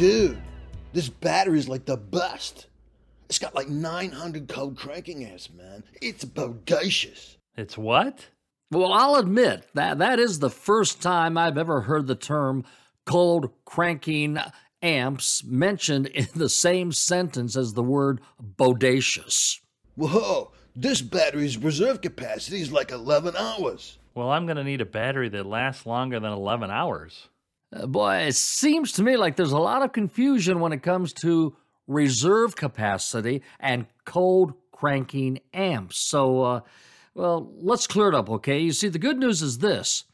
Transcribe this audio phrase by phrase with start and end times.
[0.00, 0.40] Dude,
[0.94, 2.68] this battery's like the best.
[3.28, 5.84] It's got like 900 cold cranking amps, man.
[6.00, 7.36] It's bodacious.
[7.54, 8.28] It's what?
[8.70, 12.64] Well, I'll admit that that is the first time I've ever heard the term
[13.04, 14.38] cold cranking
[14.80, 19.58] amps mentioned in the same sentence as the word bodacious.
[19.96, 23.98] Whoa, this battery's reserve capacity is like 11 hours.
[24.14, 27.28] Well, I'm going to need a battery that lasts longer than 11 hours.
[27.72, 31.12] Uh, boy, it seems to me like there's a lot of confusion when it comes
[31.12, 31.56] to
[31.86, 35.98] reserve capacity and cold cranking amps.
[35.98, 36.60] So, uh,
[37.14, 38.58] well, let's clear it up, okay?
[38.58, 40.04] You see, the good news is this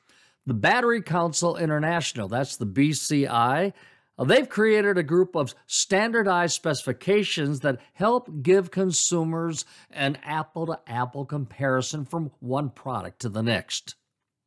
[0.47, 3.73] the Battery Council International, that's the BCI,
[4.19, 10.79] uh, they've created a group of standardized specifications that help give consumers an apple to
[10.87, 13.95] apple comparison from one product to the next.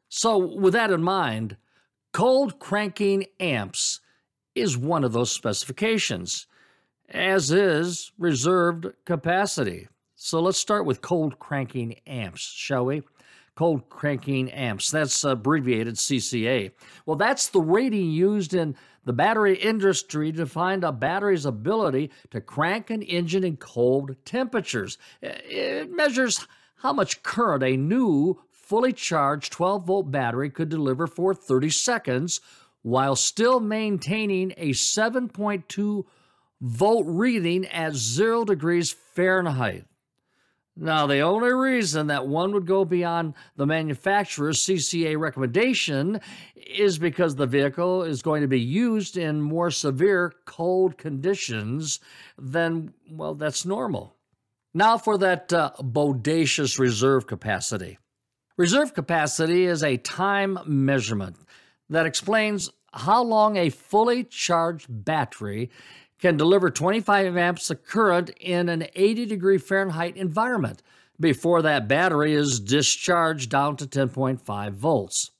[0.09, 1.57] So, with that in mind,
[2.11, 4.01] Cold cranking amps
[4.55, 6.47] is one of those specifications,
[7.07, 9.87] as is reserved capacity.
[10.15, 13.03] So let's start with cold cranking amps, shall we?
[13.55, 16.71] Cold cranking amps, that's abbreviated CCA.
[17.05, 18.75] Well, that's the rating used in
[19.05, 24.97] the battery industry to find a battery's ability to crank an engine in cold temperatures.
[25.21, 26.47] It measures
[26.77, 32.39] how much current a new fully charged 12 volt battery could deliver for 30 seconds
[32.83, 36.05] while still maintaining a 7.2
[36.61, 39.85] volt reading at 0 degrees Fahrenheit.
[40.75, 46.21] Now, the only reason that one would go beyond the manufacturer's CCA recommendation
[46.55, 51.99] is because the vehicle is going to be used in more severe cold conditions
[52.37, 54.15] than, well, that's normal.
[54.75, 57.97] Now, for that uh, bodacious reserve capacity.
[58.59, 61.37] Reserve capacity is a time measurement
[61.89, 65.69] that explains how long a fully charged battery
[66.19, 70.83] can deliver 25 amps of current in an 80 degree Fahrenheit environment
[71.17, 75.31] before that battery is discharged down to 10.5 volts.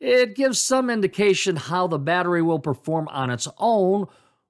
[0.00, 4.08] It gives some indication how the battery will perform on its own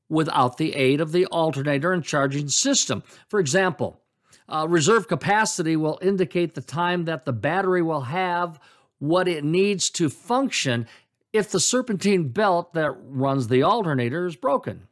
[0.09, 3.03] without the aid of the alternator and charging system.
[3.29, 4.01] For example,
[4.49, 8.59] uh, reserve capacity will indicate the time that the battery will have
[8.99, 10.87] what it needs to function
[11.33, 14.89] if the serpentine belt that runs the alternator is broken.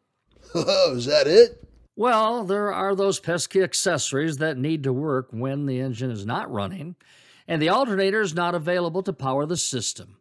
[0.54, 1.62] Oh, is that it?
[1.96, 6.52] Well, there are those pesky accessories that need to work when the engine is not
[6.52, 6.94] running,
[7.48, 10.18] and the alternator is not available to power the system.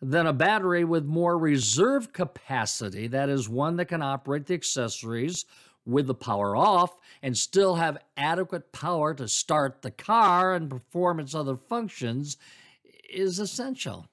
[0.00, 5.44] Then a battery with more reserve capacity, that is, one that can operate the accessories
[5.86, 11.20] with the power off and still have adequate power to start the car and perform
[11.20, 12.36] its other functions
[13.08, 14.06] is essential.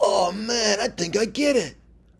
[0.00, 1.76] Oh man, I think I get it.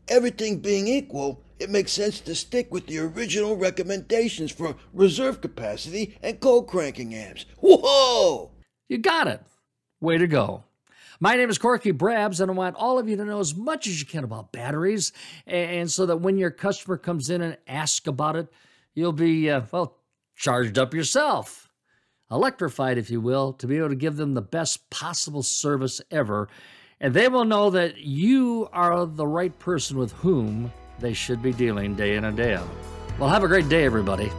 [0.09, 6.17] Everything being equal, it makes sense to stick with the original recommendations for reserve capacity
[6.23, 7.47] and cold cranking amps.
[7.61, 8.51] Whoa!
[8.89, 9.41] You got it.
[10.01, 10.65] Way to go.
[11.21, 13.87] My name is Corky Brabs, and I want all of you to know as much
[13.87, 15.13] as you can about batteries,
[15.47, 18.49] and so that when your customer comes in and asks about it,
[18.95, 19.99] you'll be, uh, well,
[20.37, 21.69] charged up yourself,
[22.31, 26.49] electrified, if you will, to be able to give them the best possible service ever.
[27.01, 31.53] And they will know that you are the right person with whom they should be
[31.53, 32.69] dealing day in and day out.
[33.19, 34.31] Well, have a great day, everybody.